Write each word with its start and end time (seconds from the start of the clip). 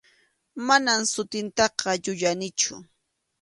Manam 0.67 1.01
sutintaqa 1.11 1.91
yuyanichu. 2.03 2.75